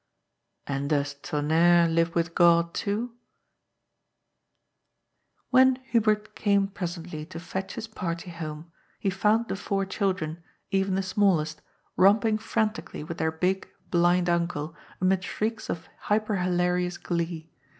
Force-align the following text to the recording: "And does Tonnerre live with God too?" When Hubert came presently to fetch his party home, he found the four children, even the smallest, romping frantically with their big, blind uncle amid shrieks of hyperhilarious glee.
"And 0.65 0.89
does 0.89 1.13
Tonnerre 1.13 1.87
live 1.87 2.15
with 2.15 2.33
God 2.33 2.73
too?" 2.73 3.13
When 5.51 5.75
Hubert 5.89 6.33
came 6.35 6.69
presently 6.69 7.23
to 7.27 7.39
fetch 7.39 7.75
his 7.75 7.87
party 7.87 8.31
home, 8.31 8.71
he 8.99 9.11
found 9.11 9.47
the 9.47 9.55
four 9.55 9.85
children, 9.85 10.41
even 10.71 10.95
the 10.95 11.03
smallest, 11.03 11.61
romping 11.97 12.39
frantically 12.39 13.03
with 13.03 13.19
their 13.19 13.31
big, 13.31 13.67
blind 13.91 14.27
uncle 14.27 14.75
amid 14.99 15.23
shrieks 15.23 15.69
of 15.69 15.87
hyperhilarious 16.07 16.97
glee. 16.97 17.51